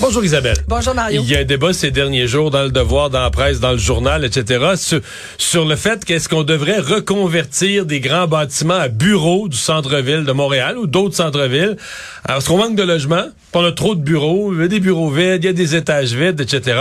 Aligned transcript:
Bonjour 0.00 0.24
Isabelle. 0.24 0.56
Bonjour 0.68 0.94
Mario. 0.94 1.22
Il 1.24 1.28
y 1.30 1.34
a 1.34 1.40
un 1.40 1.44
débat 1.44 1.72
ces 1.72 1.90
derniers 1.90 2.28
jours 2.28 2.52
dans 2.52 2.62
le 2.62 2.70
Devoir, 2.70 3.10
dans 3.10 3.20
la 3.20 3.30
presse, 3.30 3.58
dans 3.58 3.72
le 3.72 3.78
journal, 3.78 4.24
etc. 4.24 4.74
sur, 4.76 5.00
sur 5.38 5.64
le 5.64 5.74
fait 5.74 6.04
qu'est-ce 6.04 6.28
qu'on 6.28 6.44
devrait 6.44 6.78
reconvertir 6.78 7.84
des 7.84 7.98
grands 7.98 8.28
bâtiments 8.28 8.74
à 8.74 8.86
bureaux 8.86 9.48
du 9.48 9.56
centre-ville 9.56 10.24
de 10.24 10.32
Montréal 10.32 10.78
ou 10.78 10.86
d'autres 10.86 11.16
centres-villes. 11.16 11.76
Parce 12.24 12.46
qu'on 12.46 12.58
manque 12.58 12.76
de 12.76 12.82
logements, 12.84 13.24
on 13.54 13.64
a 13.64 13.72
trop 13.72 13.96
de 13.96 14.00
bureaux, 14.00 14.52
il 14.54 14.60
y 14.60 14.64
a 14.64 14.68
des 14.68 14.78
bureaux 14.78 15.10
vides, 15.10 15.42
il 15.42 15.46
y 15.46 15.48
a 15.48 15.52
des 15.52 15.74
étages 15.74 16.12
vides, 16.12 16.40
etc. 16.40 16.80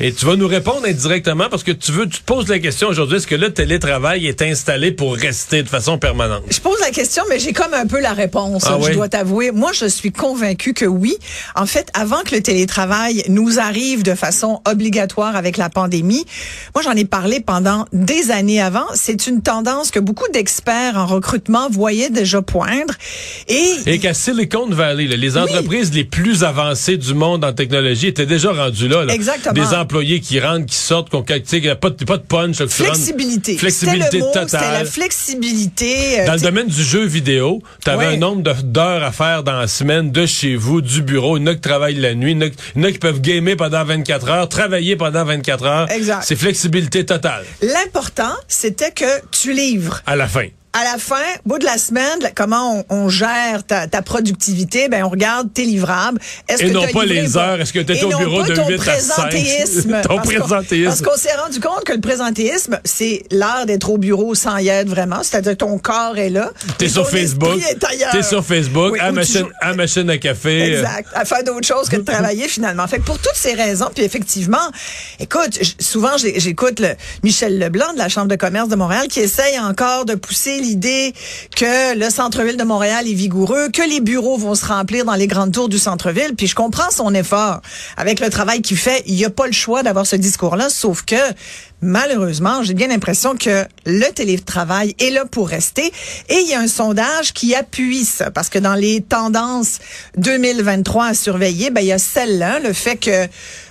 Et 0.00 0.12
tu 0.12 0.24
vas 0.24 0.36
nous 0.36 0.46
répondre 0.48 0.86
indirectement 0.86 1.48
parce 1.50 1.64
que 1.64 1.72
tu 1.72 1.92
veux, 1.92 2.08
tu 2.08 2.20
te 2.20 2.24
poses 2.24 2.48
la 2.48 2.60
question 2.60 2.88
aujourd'hui, 2.88 3.18
est-ce 3.18 3.26
que 3.26 3.34
le 3.34 3.52
télétravail 3.52 4.26
est 4.26 4.40
installé 4.40 4.90
pour 4.90 5.14
rester 5.16 5.62
de 5.62 5.68
façon 5.68 5.98
permanente? 5.98 6.42
Je 6.50 6.60
pose 6.60 6.78
la 6.80 6.92
question, 6.92 7.24
mais 7.28 7.38
j'ai 7.38 7.52
comme 7.52 7.74
un 7.74 7.86
peu 7.86 8.00
la 8.00 8.14
réponse, 8.14 8.64
Ah 8.66 8.78
je 8.80 8.86
oui? 8.86 8.94
dois 8.94 9.08
t'avouer. 9.10 9.50
Moi, 9.50 9.72
je 9.74 9.84
suis 9.86 10.12
convaincue 10.12 10.72
que 10.72 10.86
oui. 10.86 11.18
En 11.56 11.66
fait, 11.66 11.88
avant 11.92 12.22
que 12.22 12.34
le 12.34 12.40
télétravail 12.40 12.53
nous 13.28 13.58
arrive 13.58 14.02
de 14.02 14.14
façon 14.14 14.60
obligatoire 14.68 15.36
avec 15.36 15.56
la 15.56 15.68
pandémie, 15.68 16.24
moi, 16.74 16.82
j'en 16.82 16.92
ai 16.92 17.04
parlé 17.04 17.40
pendant 17.40 17.86
des 17.92 18.30
années 18.30 18.60
avant. 18.60 18.86
C'est 18.94 19.26
une 19.26 19.42
tendance 19.42 19.90
que 19.90 19.98
beaucoup 20.00 20.28
d'experts 20.32 20.96
en 20.96 21.06
recrutement 21.06 21.68
voyaient 21.70 22.10
déjà 22.10 22.42
poindre. 22.42 22.94
Et, 23.48 23.74
Et 23.86 23.98
qu'à 23.98 24.14
Silicon 24.14 24.68
Valley, 24.70 25.06
là, 25.06 25.16
les 25.16 25.36
entreprises 25.36 25.92
les 25.92 26.04
plus 26.04 26.44
avancées 26.44 26.96
du 26.96 27.14
monde 27.14 27.44
en 27.44 27.52
technologie 27.52 28.06
étaient 28.08 28.26
déjà 28.26 28.52
rendues 28.52 28.88
là. 28.88 29.04
là. 29.04 29.14
Exactement. 29.14 29.54
Des 29.54 29.74
employés 29.74 30.20
qui 30.20 30.40
rentrent, 30.40 30.66
qui 30.66 30.76
sortent, 30.76 31.10
qu'on 31.10 31.22
pas 31.22 31.38
de, 31.90 32.04
pas 32.04 32.16
de 32.16 32.22
punch. 32.22 32.58
là, 32.60 32.66
flexibilité. 32.68 33.56
Flexibilité 33.56 34.18
le 34.18 34.24
mot, 34.24 34.32
totale. 34.32 34.72
la 34.72 34.84
flexibilité. 34.84 36.20
euh, 36.20 36.26
Dans 36.26 36.34
le 36.34 36.40
domaine 36.40 36.66
du 36.68 36.82
jeu 36.82 37.04
vidéo, 37.04 37.62
tu 37.84 37.90
avais 37.90 38.06
Ouais. 38.06 38.14
un 38.14 38.18
nombre 38.18 38.42
d'heures 38.62 39.02
à 39.02 39.12
faire 39.12 39.42
dans 39.42 39.52
la 39.58 39.66
semaine 39.66 40.10
de 40.10 40.26
chez 40.26 40.56
vous, 40.56 40.80
du 40.80 41.02
bureau. 41.02 41.36
Il 41.36 41.40
y 41.40 41.44
en 41.44 41.46
a 41.48 41.54
qui 41.54 41.60
travaillent 41.60 41.94
la 41.94 42.14
nuit, 42.14 42.34
y 42.44 42.48
en 42.48 42.50
a, 42.50 42.54
il 42.76 42.82
y 42.82 42.84
en 42.84 42.88
a 42.88 42.92
qui 42.92 42.98
peuvent 42.98 43.20
gamer 43.20 43.56
pendant 43.56 43.84
24 43.84 44.28
heures, 44.28 44.48
travailler 44.48 44.96
pendant 44.96 45.24
24 45.24 45.64
heures. 45.64 45.90
Exact. 45.90 46.22
C'est 46.24 46.36
flexibilité 46.36 47.04
totale 47.04 47.44
L'important, 47.62 48.34
c'était 48.48 48.90
que 48.92 49.20
tu 49.30 49.52
livres. 49.52 50.02
à 50.06 50.16
la 50.16 50.28
fin. 50.28 50.46
À 50.74 50.84
la 50.84 50.98
fin, 50.98 51.16
au 51.46 51.48
bout 51.50 51.58
de 51.58 51.64
la 51.64 51.78
semaine, 51.78 52.18
là, 52.20 52.30
comment 52.34 52.84
on, 52.90 52.94
on 53.04 53.08
gère 53.08 53.64
ta, 53.66 53.86
ta 53.86 54.02
productivité, 54.02 54.88
ben 54.88 55.04
on 55.04 55.08
regarde 55.08 55.52
tes 55.52 55.64
livrables. 55.64 56.20
Est-ce 56.48 56.62
Et 56.64 56.66
que 56.68 56.72
non 56.72 56.82
pas 56.88 57.04
livré 57.04 57.22
les 57.22 57.36
heures. 57.36 57.60
Est-ce 57.60 57.72
que 57.72 57.78
t'es 57.78 57.96
Et 57.96 58.04
au 58.04 58.08
bureau 58.18 58.42
de 58.42 58.54
ton 58.54 58.66
8 58.68 58.74
à 58.74 58.98
5? 58.98 59.14
présentéisme. 59.30 60.00
Ton 60.02 60.16
Parce 60.16 60.28
qu'on- 60.28 60.34
présentéisme. 60.40 60.88
Parce 60.88 61.02
qu'on 61.02 61.16
s'est 61.16 61.36
rendu 61.36 61.60
compte 61.60 61.84
que 61.84 61.92
le 61.92 62.00
présentéisme, 62.00 62.80
c'est 62.84 63.22
l'art 63.30 63.66
d'être 63.66 63.88
au 63.90 63.98
bureau 63.98 64.34
sans 64.34 64.58
y 64.58 64.68
être 64.68 64.88
vraiment. 64.88 65.22
C'est-à-dire 65.22 65.52
que 65.52 65.58
ton 65.58 65.78
corps 65.78 66.18
est 66.18 66.30
là. 66.30 66.50
T'es 66.78 66.88
sur 66.88 67.08
Facebook. 67.08 67.58
est. 67.70 67.78
T'es 68.12 68.22
sur 68.22 68.44
Facebook, 68.44 68.92
Oui, 68.94 69.00
à, 69.00 69.08
tu 69.08 69.12
machine, 69.14 69.46
à 69.60 69.74
machine 69.74 70.10
à 70.10 70.18
café. 70.18 70.72
Exact. 70.74 71.08
À 71.14 71.24
faire 71.24 71.44
d'autres 71.44 71.66
choses 71.66 71.88
que 71.88 71.96
de 71.96 72.02
travailler 72.02 72.48
finalement. 72.48 72.86
Fait 72.88 72.98
que 72.98 73.04
pour 73.04 73.18
toutes 73.18 73.36
ces 73.36 73.54
raisons, 73.54 73.90
puis 73.94 74.04
effectivement, 74.04 74.58
écoute, 75.20 75.58
souvent 75.78 76.16
j'écoute 76.16 76.80
le 76.80 76.94
Michel 77.22 77.58
Leblanc 77.58 77.92
de 77.92 77.98
la 77.98 78.08
Chambre 78.08 78.28
de 78.28 78.36
commerce 78.36 78.68
de 78.68 78.76
Montréal 78.76 79.06
qui 79.08 79.20
essaye 79.20 79.58
encore 79.60 80.04
de 80.04 80.14
pousser 80.14 80.60
l'idée 80.64 81.14
que 81.54 81.96
le 81.96 82.10
centre-ville 82.10 82.56
de 82.56 82.64
Montréal 82.64 83.06
est 83.08 83.14
vigoureux, 83.14 83.68
que 83.68 83.88
les 83.88 84.00
bureaux 84.00 84.36
vont 84.36 84.54
se 84.54 84.66
remplir 84.66 85.04
dans 85.04 85.14
les 85.14 85.26
grandes 85.26 85.52
tours 85.52 85.68
du 85.68 85.78
centre-ville. 85.78 86.34
Puis 86.36 86.46
je 86.46 86.54
comprends 86.54 86.90
son 86.90 87.14
effort. 87.14 87.60
Avec 87.96 88.20
le 88.20 88.30
travail 88.30 88.62
qu'il 88.62 88.76
fait, 88.76 89.02
il 89.06 89.14
n'y 89.14 89.24
a 89.24 89.30
pas 89.30 89.46
le 89.46 89.52
choix 89.52 89.82
d'avoir 89.82 90.06
ce 90.06 90.16
discours-là, 90.16 90.68
sauf 90.68 91.02
que 91.02 91.14
malheureusement, 91.80 92.62
j'ai 92.62 92.74
bien 92.74 92.88
l'impression 92.88 93.36
que 93.36 93.64
le 93.86 94.12
télétravail 94.12 94.94
est 94.98 95.10
là 95.10 95.24
pour 95.26 95.48
rester. 95.48 95.92
Et 96.28 96.34
il 96.42 96.48
y 96.48 96.54
a 96.54 96.60
un 96.60 96.68
sondage 96.68 97.32
qui 97.32 97.54
appuie 97.54 98.04
ça, 98.04 98.30
parce 98.30 98.48
que 98.48 98.58
dans 98.58 98.74
les 98.74 99.00
tendances 99.02 99.78
2023 100.16 101.06
à 101.06 101.14
surveiller, 101.14 101.70
ben, 101.70 101.80
il 101.80 101.88
y 101.88 101.92
a 101.92 101.98
celle-là, 101.98 102.60
le 102.60 102.72
fait 102.72 102.96
que 102.96 103.26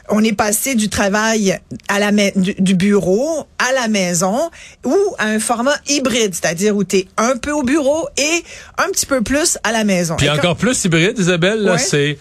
on 0.10 0.22
est 0.22 0.34
passé 0.34 0.76
du 0.76 0.90
travail 0.90 1.58
à 1.88 1.98
la 1.98 2.12
du, 2.12 2.54
du 2.60 2.76
bureau 2.76 3.46
à 3.58 3.72
la 3.72 3.88
maison 3.88 4.38
ou 4.84 4.96
à 5.18 5.28
un 5.28 5.40
format 5.40 5.76
hybride, 5.88 6.36
c'est-à-dire 6.36 6.76
où 6.76 6.84
tu 6.84 6.98
es 6.98 7.08
un 7.16 7.38
peu 7.38 7.52
au 7.52 7.64
bureau 7.64 8.08
et 8.18 8.44
un 8.78 8.90
petit 8.92 9.06
peu 9.06 9.22
plus 9.22 9.58
à 9.64 9.72
la 9.72 9.86
maison. 9.86 10.16
Puis 10.18 10.26
Et 10.28 10.30
encore 10.30 10.58
plus 10.58 10.84
hybride, 10.84 11.18
Isabelle, 11.18 11.70
Ouais. 11.70 11.78
c'est 11.78 12.18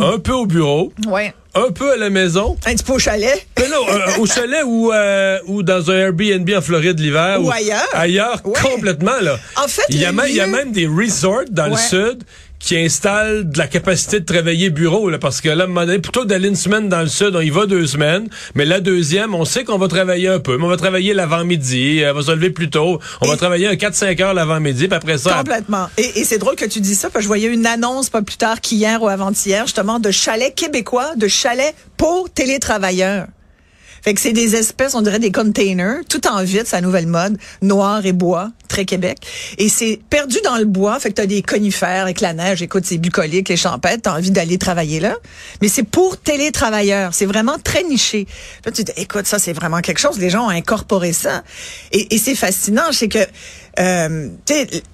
un 0.00 0.18
peu 0.18 0.32
au 0.32 0.46
bureau, 0.46 0.92
ouais, 1.08 1.32
un 1.54 1.70
peu 1.70 1.92
à 1.92 1.96
la 1.96 2.10
maison, 2.10 2.56
un 2.66 2.74
petit 2.74 2.84
peu 2.84 2.94
au 2.94 2.98
chalet. 2.98 3.46
Mais 3.58 3.68
non, 3.68 3.86
euh, 3.88 4.18
au 4.20 4.26
chalet 4.26 4.62
ou, 4.66 4.92
euh, 4.92 5.38
ou 5.46 5.62
dans 5.62 5.90
un 5.90 5.94
Airbnb 5.94 6.48
en 6.56 6.60
Floride 6.60 6.98
l'hiver. 7.00 7.38
Ou 7.42 7.50
ailleurs. 7.50 7.88
Ailleurs, 7.92 8.40
Ouais. 8.44 8.60
complètement, 8.62 9.18
là. 9.20 9.38
En 9.62 9.68
fait, 9.68 9.82
il 9.88 9.98
y, 9.98 10.04
a 10.04 10.12
même, 10.12 10.26
il 10.28 10.34
y 10.34 10.40
a 10.40 10.46
lieu- 10.46 10.52
même 10.52 10.72
des 10.72 10.86
resorts 10.86 11.44
dans 11.50 11.66
le 11.68 11.76
sud 11.76 12.22
qui 12.58 12.76
installent 12.78 13.48
de 13.50 13.58
la 13.58 13.66
capacité 13.68 14.18
de 14.20 14.24
travailler 14.24 14.70
bureau, 14.70 15.08
là, 15.10 15.18
parce 15.18 15.40
que 15.40 15.48
là, 15.48 15.62
à 15.62 15.64
un 15.64 15.68
moment 15.68 15.86
donné, 15.86 15.98
plutôt 15.98 16.24
d'aller 16.24 16.48
une 16.48 16.56
semaine 16.56 16.88
dans 16.88 17.00
le 17.02 17.06
sud, 17.08 17.36
on 17.36 17.40
y 17.40 17.50
va 17.50 17.66
deux 17.66 17.86
semaines, 17.86 18.28
mais 18.54 18.64
la 18.64 18.80
deuxième, 18.80 19.34
on 19.34 19.44
sait 19.44 19.62
qu'on 19.64 19.78
va 19.78 19.88
travailler 19.88 20.28
un 20.28 20.38
peu, 20.40 20.56
mais 20.56 20.64
on 20.64 20.68
va 20.68 20.76
travailler 20.76 21.12
l'avant-midi, 21.14 22.02
euh, 22.02 22.12
on 22.12 22.16
va 22.16 22.22
se 22.22 22.30
lever 22.32 22.50
plus 22.50 22.70
tôt, 22.70 22.98
on 23.20 23.26
Et- 23.26 23.28
va 23.28 23.36
travailler 23.36 23.66
un 23.68 23.74
4-5 23.76 24.20
heures 24.22 24.34
l'avant-midi, 24.34 24.88
puis 24.88 24.96
après 24.96 25.18
ça, 25.18 25.34
Complètement. 25.34 25.88
Et, 25.98 26.20
et 26.20 26.24
c'est 26.24 26.38
drôle 26.38 26.56
que 26.56 26.64
tu 26.64 26.80
dis 26.80 26.94
ça, 26.94 27.08
parce 27.10 27.18
que 27.18 27.22
je 27.24 27.28
voyais 27.28 27.48
une 27.52 27.66
annonce 27.66 28.08
pas 28.10 28.22
plus 28.22 28.36
tard 28.36 28.60
qu'hier 28.60 29.02
ou 29.02 29.08
avant-hier, 29.08 29.66
justement, 29.66 30.00
de 30.00 30.10
chalets 30.10 30.54
québécois, 30.54 31.14
de 31.16 31.28
chalets 31.28 31.74
pour 31.96 32.30
télétravailleurs. 32.30 33.26
Fait 34.02 34.14
que 34.14 34.20
c'est 34.20 34.32
des 34.32 34.54
espèces, 34.54 34.94
on 34.94 35.02
dirait 35.02 35.18
des 35.18 35.32
containers, 35.32 35.98
tout 36.08 36.28
en 36.28 36.42
vitre, 36.44 36.66
sa 36.68 36.80
nouvelle 36.80 37.08
mode, 37.08 37.38
noir 37.60 38.06
et 38.06 38.12
bois, 38.12 38.50
très 38.66 38.84
Québec. 38.84 39.18
Et 39.58 39.68
c'est 39.68 40.00
perdu 40.10 40.38
dans 40.44 40.56
le 40.56 40.64
bois, 40.64 40.98
fait 41.00 41.10
que 41.10 41.14
t'as 41.14 41.26
des 41.26 41.42
conifères 41.42 42.02
avec 42.02 42.20
la 42.20 42.32
neige, 42.32 42.62
écoute, 42.62 42.84
c'est 42.84 42.98
bucolique, 42.98 43.48
les 43.48 43.56
champêtres, 43.56 44.02
t'as 44.02 44.16
envie 44.16 44.30
d'aller 44.30 44.58
travailler 44.58 45.00
là. 45.00 45.16
Mais 45.62 45.68
c'est 45.68 45.82
pour 45.82 46.18
télétravailleurs, 46.18 47.14
c'est 47.14 47.26
vraiment 47.26 47.56
très 47.62 47.82
niché. 47.84 48.26
Là, 48.64 48.72
tu 48.72 48.84
te 48.84 48.92
dis, 48.92 49.00
écoute, 49.00 49.26
ça 49.26 49.38
c'est 49.38 49.52
vraiment 49.52 49.80
quelque 49.80 49.98
chose, 49.98 50.18
les 50.18 50.30
gens 50.30 50.46
ont 50.46 50.50
incorporé 50.50 51.12
ça. 51.12 51.42
Et, 51.92 52.18
c'est 52.18 52.34
fascinant, 52.34 52.92
c'est 52.92 53.08
que, 53.08 53.18
euh, 53.78 54.28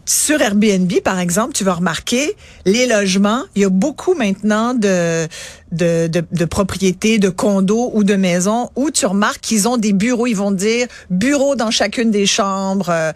sur 0.05 0.41
Airbnb, 0.41 0.93
par 1.05 1.19
exemple, 1.19 1.53
tu 1.55 1.65
vas 1.65 1.75
remarquer, 1.75 2.37
les 2.67 2.87
logements, 2.87 3.45
il 3.55 3.63
y 3.63 3.65
a 3.65 3.69
beaucoup 3.69 4.15
maintenant 4.15 4.75
de, 4.75 5.29
de, 5.73 6.09
de, 6.09 6.25
de 6.31 6.45
propriétés, 6.45 7.19
de 7.19 7.29
condos 7.29 7.91
ou 7.95 8.05
de 8.05 8.15
maisons 8.15 8.71
où 8.77 8.91
tu 8.91 9.07
remarques 9.07 9.41
qu'ils 9.41 9.69
ont 9.69 9.77
des 9.77 9.93
bureaux. 9.93 10.27
Ils 10.27 10.37
vont 10.37 10.51
dire 10.51 10.87
bureau 11.11 11.57
dans 11.57 11.71
chacune 11.71 12.11
des 12.11 12.27
chambres, 12.27 12.91
euh, 12.91 13.13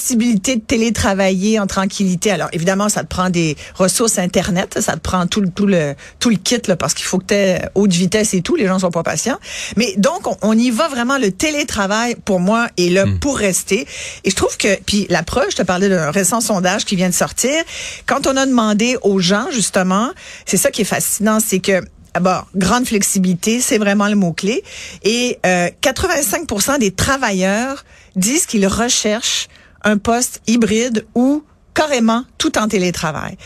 possibilité 0.00 0.56
de 0.56 0.62
télétravailler 0.62 1.60
en 1.60 1.66
tranquillité. 1.66 2.30
Alors 2.30 2.48
évidemment, 2.52 2.88
ça 2.88 3.02
te 3.02 3.08
prend 3.08 3.28
des 3.28 3.56
ressources 3.74 4.18
internet, 4.18 4.78
ça 4.80 4.94
te 4.94 5.00
prend 5.00 5.26
tout 5.26 5.42
le 5.42 5.50
tout 5.50 5.66
le 5.66 5.94
tout 6.18 6.30
le 6.30 6.36
kit 6.36 6.60
là, 6.66 6.76
parce 6.76 6.94
qu'il 6.94 7.04
faut 7.04 7.18
que 7.18 7.26
tu 7.26 7.34
aies 7.34 7.60
haute 7.74 7.92
vitesse 7.92 8.32
et 8.32 8.40
tout. 8.40 8.56
Les 8.56 8.66
gens 8.66 8.78
sont 8.78 8.90
pas 8.90 9.02
patients. 9.02 9.38
Mais 9.76 9.94
donc 9.98 10.26
on, 10.26 10.36
on 10.40 10.56
y 10.56 10.70
va 10.70 10.88
vraiment. 10.88 11.18
Le 11.18 11.30
télétravail 11.30 12.16
pour 12.24 12.40
moi 12.40 12.68
est 12.78 12.88
là 12.88 13.04
pour 13.20 13.36
rester. 13.36 13.86
Et 14.24 14.30
je 14.30 14.36
trouve 14.36 14.56
que 14.56 14.80
puis 14.86 15.06
la 15.10 15.22
preuve, 15.22 15.50
je 15.50 15.56
te 15.56 15.62
parlais 15.62 15.90
d'un 15.90 16.10
récent 16.10 16.40
sondage 16.40 16.86
qui 16.86 16.96
vient 16.96 17.10
de 17.10 17.14
sortir. 17.14 17.62
Quand 18.06 18.26
on 18.26 18.36
a 18.36 18.46
demandé 18.46 18.96
aux 19.02 19.18
gens 19.18 19.48
justement, 19.52 20.10
c'est 20.46 20.56
ça 20.56 20.70
qui 20.70 20.82
est 20.82 20.84
fascinant, 20.96 21.40
c'est 21.40 21.60
que 21.60 21.82
D'abord, 22.14 22.48
grande 22.56 22.86
flexibilité, 22.86 23.60
c'est 23.60 23.78
vraiment 23.78 24.08
le 24.08 24.16
mot-clé. 24.16 24.64
Et 25.04 25.38
euh, 25.46 25.68
85 25.80 26.78
des 26.80 26.90
travailleurs 26.90 27.84
disent 28.16 28.46
qu'ils 28.46 28.66
recherchent 28.66 29.46
un 29.82 29.98
poste 29.98 30.40
hybride 30.46 31.06
ou 31.14 31.44
carrément 31.74 32.24
tout 32.38 32.58
en 32.58 32.68
télétravail. 32.68 33.36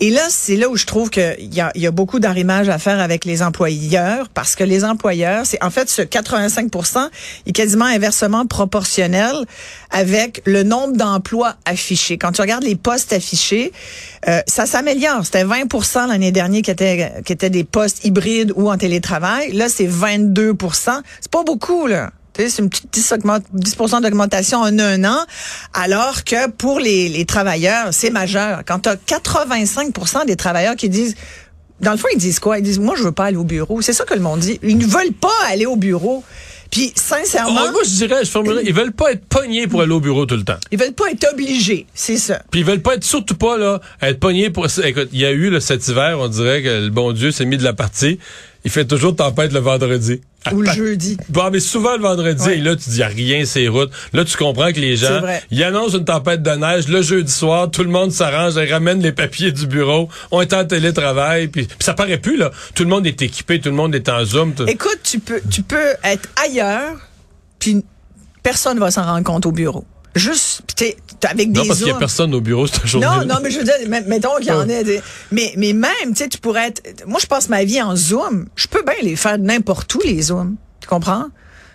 Et 0.00 0.10
là, 0.10 0.22
c'est 0.28 0.54
là 0.54 0.68
où 0.68 0.76
je 0.76 0.86
trouve 0.86 1.10
qu'il 1.10 1.52
y 1.52 1.60
a, 1.60 1.72
y 1.74 1.86
a 1.86 1.90
beaucoup 1.90 2.20
d'arrimage 2.20 2.68
à 2.68 2.78
faire 2.78 3.00
avec 3.00 3.24
les 3.24 3.42
employeurs, 3.42 4.28
parce 4.28 4.54
que 4.54 4.62
les 4.62 4.84
employeurs, 4.84 5.44
c'est 5.44 5.62
en 5.62 5.70
fait 5.70 5.88
ce 5.88 6.02
85% 6.02 7.08
est 7.46 7.52
quasiment 7.52 7.84
inversement 7.84 8.46
proportionnel 8.46 9.34
avec 9.90 10.40
le 10.44 10.62
nombre 10.62 10.96
d'emplois 10.96 11.56
affichés. 11.64 12.16
Quand 12.16 12.30
tu 12.30 12.40
regardes 12.40 12.62
les 12.62 12.76
postes 12.76 13.12
affichés, 13.12 13.72
euh, 14.28 14.40
ça 14.46 14.66
s'améliore. 14.66 15.24
C'était 15.24 15.42
20 15.42 16.06
l'année 16.06 16.30
dernière 16.30 16.62
qui 16.62 16.70
étaient 16.70 17.12
qui 17.24 17.32
étaient 17.32 17.50
des 17.50 17.64
postes 17.64 18.04
hybrides 18.04 18.52
ou 18.54 18.70
en 18.70 18.76
télétravail. 18.76 19.50
Là, 19.50 19.68
c'est 19.68 19.86
22 19.86 20.54
C'est 21.20 21.30
pas 21.30 21.42
beaucoup 21.42 21.88
là. 21.88 22.12
C'est 22.38 22.62
une 22.62 22.70
petite 22.70 22.88
10, 22.92 23.12
augmente- 23.12 23.42
10 23.52 23.76
d'augmentation 24.00 24.58
en 24.60 24.78
un 24.78 25.04
an, 25.04 25.18
alors 25.74 26.22
que 26.24 26.48
pour 26.50 26.78
les, 26.78 27.08
les 27.08 27.24
travailleurs, 27.24 27.88
c'est 27.92 28.10
majeur. 28.10 28.62
Quand 28.66 28.78
tu 28.80 28.88
as 28.88 28.96
85% 28.96 30.24
des 30.26 30.36
travailleurs 30.36 30.76
qui 30.76 30.88
disent, 30.88 31.16
dans 31.80 31.92
le 31.92 31.96
fond, 31.96 32.08
ils 32.12 32.18
disent 32.18 32.38
quoi? 32.38 32.58
Ils 32.58 32.62
disent, 32.62 32.78
moi, 32.78 32.94
je 32.96 33.02
veux 33.02 33.12
pas 33.12 33.24
aller 33.26 33.36
au 33.36 33.44
bureau. 33.44 33.82
C'est 33.82 33.92
ça 33.92 34.04
que 34.04 34.14
le 34.14 34.20
monde 34.20 34.40
dit. 34.40 34.58
Ils 34.62 34.78
ne 34.78 34.86
veulent 34.86 35.12
pas 35.20 35.32
aller 35.48 35.66
au 35.66 35.76
bureau. 35.76 36.22
Puis 36.70 36.92
sincèrement, 36.94 37.62
Oh, 37.68 37.72
moi, 37.72 37.80
je 37.84 37.90
dirais, 37.94 38.24
je 38.24 38.30
formulerais, 38.30 38.62
ils 38.66 38.74
veulent 38.74 38.92
pas 38.92 39.12
être 39.12 39.24
pognés 39.24 39.66
pour 39.66 39.80
aller 39.80 39.92
au 39.92 40.00
bureau 40.00 40.26
tout 40.26 40.36
le 40.36 40.44
temps. 40.44 40.58
ils 40.70 40.78
veulent 40.78 40.92
pas 40.92 41.10
être 41.10 41.26
obligés, 41.32 41.86
c'est 41.94 42.18
ça. 42.18 42.42
Puis 42.50 42.60
ils 42.60 42.66
veulent 42.66 42.82
pas 42.82 42.94
être, 42.96 43.04
surtout 43.04 43.36
pas, 43.36 43.56
là, 43.56 43.80
être 44.02 44.20
pognés 44.20 44.50
pour... 44.50 44.66
Écoute, 44.84 45.08
il 45.12 45.18
y 45.20 45.24
a 45.24 45.30
eu, 45.30 45.48
là, 45.48 45.60
cet 45.60 45.88
hiver, 45.88 46.18
on 46.20 46.28
dirait 46.28 46.62
que 46.62 46.68
le 46.84 46.90
bon 46.90 47.12
Dieu 47.12 47.30
s'est 47.30 47.46
mis 47.46 47.56
de 47.56 47.64
la 47.64 47.72
partie. 47.72 48.18
Il 48.68 48.70
fait 48.70 48.84
toujours 48.84 49.16
tempête 49.16 49.54
le 49.54 49.60
vendredi. 49.60 50.20
Ou 50.52 50.60
le 50.60 50.70
jeudi. 50.70 51.16
Bon, 51.30 51.48
mais 51.50 51.58
souvent 51.58 51.96
le 51.96 52.02
vendredi, 52.02 52.44
Ouais. 52.44 52.58
et 52.58 52.60
là, 52.60 52.76
tu 52.76 52.90
dis, 52.90 52.98
y 52.98 53.02
a 53.02 53.06
rien 53.08 53.46
ces 53.46 53.66
routes. 53.66 53.90
Là, 54.12 54.26
tu 54.26 54.36
comprends 54.36 54.70
que 54.72 54.78
les 54.78 54.94
gens, 54.94 55.22
ils 55.50 55.62
annoncent 55.64 55.96
une 55.96 56.04
tempête 56.04 56.42
de 56.42 56.50
neige 56.50 56.86
le 56.86 57.00
jeudi 57.00 57.32
soir, 57.32 57.70
tout 57.70 57.82
le 57.82 57.88
monde 57.88 58.12
s'arrange, 58.12 58.56
ils 58.56 58.70
ramènent 58.70 59.00
les 59.00 59.12
papiers 59.12 59.52
du 59.52 59.66
bureau, 59.66 60.10
on 60.30 60.42
est 60.42 60.52
en 60.52 60.66
télétravail, 60.66 61.48
puis, 61.48 61.62
puis 61.64 61.76
ça 61.80 61.94
paraît 61.94 62.18
plus, 62.18 62.36
là. 62.36 62.50
Tout 62.74 62.82
le 62.82 62.90
monde 62.90 63.06
est 63.06 63.22
équipé, 63.22 63.58
tout 63.58 63.70
le 63.70 63.74
monde 63.74 63.94
est 63.94 64.06
en 64.10 64.22
Zoom. 64.26 64.52
tout- 64.52 64.66
Écoute, 64.66 64.98
tu 65.02 65.18
peux, 65.18 65.40
tu 65.50 65.62
peux 65.62 65.94
être 66.04 66.28
ailleurs, 66.46 66.96
puis 67.58 67.82
personne 68.42 68.78
va 68.78 68.90
s'en 68.90 69.04
rendre 69.04 69.24
compte 69.24 69.46
au 69.46 69.52
bureau. 69.52 69.86
Juste, 70.18 70.62
t'es, 70.76 70.96
avec 71.28 71.52
des 71.52 71.60
non, 71.60 71.66
parce 71.66 71.78
qu'il 71.78 71.88
y 71.88 71.90
a 71.90 71.94
personne 71.94 72.34
au 72.34 72.40
bureau 72.40 72.66
cette 72.66 72.86
journée 72.86 73.06
Non, 73.06 73.24
non, 73.24 73.36
mais 73.42 73.50
je 73.50 73.58
veux 73.58 73.64
dire, 73.64 73.74
mettons 74.06 74.36
qu'il 74.36 74.46
y 74.48 74.50
en 74.52 74.68
ait 74.68 74.84
des- 74.84 75.00
Mais, 75.32 75.52
mais 75.56 75.72
même, 75.72 75.90
tu 76.08 76.16
sais, 76.16 76.28
tu 76.28 76.38
pourrais 76.38 76.68
être. 76.68 76.82
Moi, 77.06 77.18
je 77.20 77.26
passe 77.26 77.48
ma 77.48 77.64
vie 77.64 77.80
en 77.80 77.96
Zoom. 77.96 78.46
Je 78.56 78.66
peux 78.66 78.82
bien 78.82 78.94
les 79.02 79.16
faire 79.16 79.38
n'importe 79.38 79.94
où, 79.94 80.00
les 80.04 80.20
Zooms. 80.22 80.56
Tu 80.80 80.88
comprends? 80.88 81.26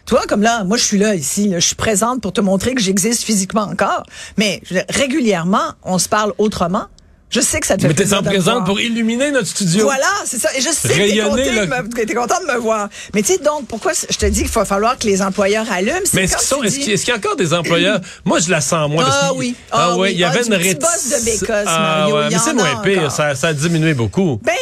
Tu 0.06 0.16
vois, 0.16 0.25
comme 0.28 0.42
là, 0.42 0.66
moi, 0.66 0.75
je 0.75 0.84
suis 0.84 0.98
là, 0.98 1.16
ici, 1.16 1.48
là, 1.48 1.60
je 1.60 1.66
suis 1.68 1.75
présente 1.75 2.22
pour 2.22 2.34
te 2.34 2.42
montrer 2.42 2.75
que 2.75 2.81
j'existe 2.81 3.24
physiquement 3.24 3.62
encore. 3.62 4.04
Mais 4.38 4.62
je 4.66 4.74
veux 4.74 4.81
dire, 4.81 4.86
régulièrement, 4.89 5.74
on 5.84 5.98
se 5.98 6.10
parle 6.10 6.34
autrement. 6.38 6.88
Je 7.34 7.42
sais 7.42 7.60
que 7.60 7.66
ça 7.66 7.78
te 7.78 7.82
fait 7.82 7.88
Mais 7.88 7.94
t'es 7.96 8.14
en 8.14 8.22
présente 8.22 8.66
pour 8.66 8.80
illuminer 8.80 9.32
notre 9.32 9.48
studio. 9.48 9.86
Voilà, 9.86 10.06
c'est 10.24 10.38
ça. 10.40 10.50
Et 10.56 10.62
je 10.62 10.70
sais 10.70 10.88
que 10.88 10.94
t'es 10.94 11.18
content, 11.20 11.36
de 11.36 11.84
me- 11.88 11.90
que 11.96 12.02
t'es 12.06 12.14
content 12.14 12.40
de 12.48 12.54
me 12.54 12.58
voir. 12.60 12.90
Mais 13.16 13.24
tu 13.24 13.34
sais, 13.34 13.40
donc, 13.40 13.66
pourquoi 13.68 13.92
je 13.94 14.16
te 14.18 14.26
dis 14.28 14.42
qu'il 14.44 14.52
va 14.52 14.66
falloir 14.66 15.00
que 15.00 15.08
les 15.08 15.22
employeurs 15.22 15.66
allument? 15.72 15.98
Mais 16.14 16.26
est-ce 16.26 16.36
est-ce 16.36 16.76
dis- 16.76 16.80
qu'il 16.82 16.94
est-ce 16.94 17.06
qu'il 17.06 17.12
y 17.12 17.16
a 17.16 17.18
encore 17.18 17.36
des 17.36 17.54
employeurs? 17.56 18.00
Moi, 18.26 18.40
je 18.40 18.52
la 18.52 18.62
sens, 18.62 18.88
moi. 18.90 19.04
parce 19.04 19.18
Ah 19.20 19.30
qu'il- 19.32 19.40
oui. 19.40 19.56
Ah, 19.72 19.88
Ah 19.94 19.98
oui. 19.98 20.10
il 20.12 20.20
y 20.20 20.24
avait 20.24 20.42
Ah, 20.44 20.48
une 20.48 20.54
réticence. 20.54 21.10
de 21.10 21.26
Bécosse, 21.26 21.50
Ah, 21.66 21.80
Mario, 22.00 22.16
ouais, 22.18 22.30
mais 22.30 22.38
c'est 22.38 22.54
moins 22.54 22.76
pire. 22.84 23.12
Ça, 23.12 23.34
ça 23.34 23.48
a 23.48 23.54
diminué 23.54 23.96
beaucoup. 23.96 24.40
Ben, 24.44 24.54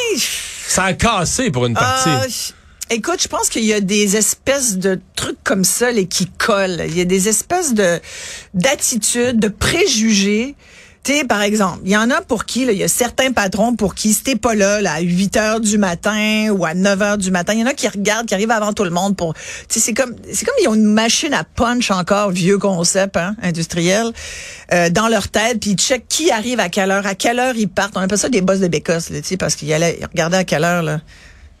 Ça 0.66 0.84
a 0.84 0.92
cassé 0.94 1.50
pour 1.50 1.66
une 1.66 1.74
partie. 1.74 2.08
Ah, 2.10 2.24
écoute, 2.88 3.20
je 3.22 3.28
pense 3.28 3.50
qu'il 3.50 3.64
y 3.64 3.74
a 3.74 3.80
des 3.80 4.16
espèces 4.16 4.78
de 4.78 4.98
trucs 5.14 5.42
comme 5.44 5.64
ça 5.64 5.92
là, 5.92 6.04
qui 6.04 6.26
collent. 6.26 6.84
Il 6.88 6.96
y 6.96 7.02
a 7.02 7.04
des 7.04 7.28
espèces 7.28 7.74
de 7.74 8.00
d'attitudes, 8.54 9.38
de 9.38 9.48
préjugés. 9.48 10.54
Sais, 11.04 11.24
par 11.24 11.42
exemple, 11.42 11.80
il 11.84 11.90
y 11.90 11.96
en 11.96 12.10
a 12.10 12.20
pour 12.20 12.44
qui, 12.44 12.62
il 12.62 12.72
y 12.74 12.84
a 12.84 12.88
certains 12.88 13.32
patrons 13.32 13.74
pour 13.74 13.96
qui, 13.96 14.12
si 14.12 14.22
t'es 14.22 14.36
pas 14.36 14.54
là, 14.54 14.80
à 14.88 15.00
8 15.00 15.36
heures 15.36 15.60
du 15.60 15.76
matin 15.76 16.50
ou 16.56 16.64
à 16.64 16.74
9 16.74 17.02
heures 17.02 17.18
du 17.18 17.32
matin, 17.32 17.54
il 17.54 17.58
y 17.58 17.62
en 17.64 17.66
a 17.66 17.74
qui 17.74 17.88
regardent, 17.88 18.26
qui 18.26 18.34
arrivent 18.34 18.52
avant 18.52 18.72
tout 18.72 18.84
le 18.84 18.90
monde 18.90 19.16
pour, 19.16 19.34
tu 19.68 19.80
c'est 19.80 19.94
comme, 19.94 20.14
c'est 20.32 20.44
comme 20.44 20.54
ils 20.62 20.68
ont 20.68 20.74
une 20.74 20.84
machine 20.84 21.34
à 21.34 21.42
punch 21.42 21.90
encore, 21.90 22.30
vieux 22.30 22.56
concept, 22.56 23.16
hein, 23.16 23.34
industriel, 23.42 24.12
euh, 24.72 24.90
dans 24.90 25.08
leur 25.08 25.26
tête, 25.26 25.58
puis 25.58 25.70
ils 25.70 25.76
checkent 25.76 26.06
qui 26.06 26.30
arrive 26.30 26.60
à 26.60 26.68
quelle 26.68 26.92
heure, 26.92 27.04
à 27.04 27.16
quelle 27.16 27.40
heure 27.40 27.56
ils 27.56 27.68
partent. 27.68 27.96
On 27.96 28.00
appelle 28.00 28.18
ça 28.18 28.28
des 28.28 28.40
boss 28.40 28.60
de 28.60 28.68
bécosse, 28.68 29.06
tu 29.06 29.20
sais, 29.24 29.36
parce 29.36 29.56
qu'ils 29.56 29.72
allaient, 29.72 29.98
ils 30.00 30.06
regardaient 30.06 30.36
à 30.36 30.44
quelle 30.44 30.62
heure, 30.62 30.84
là 30.84 31.00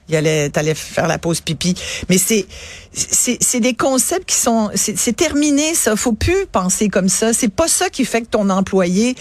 il 0.08 0.16
allait, 0.16 0.50
t'allais 0.50 0.74
faire 0.74 1.06
la 1.06 1.18
pause 1.18 1.40
pipi. 1.40 1.74
Mais 2.08 2.18
c'est, 2.18 2.46
c'est, 2.92 3.60
des 3.60 3.74
concepts 3.74 4.28
qui 4.28 4.36
sont, 4.36 4.70
c'est, 4.74 5.16
terminé, 5.16 5.74
ça. 5.74 5.96
Faut 5.96 6.12
plus 6.12 6.46
penser 6.50 6.88
comme 6.88 7.08
ça. 7.08 7.32
C'est 7.32 7.48
pas 7.48 7.68
ça 7.68 7.88
qui 7.88 8.04
fait 8.04 8.22
que 8.22 8.26
ton 8.26 8.50
employé 8.50 9.16